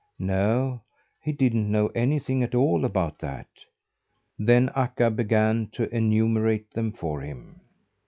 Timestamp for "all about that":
2.55-3.45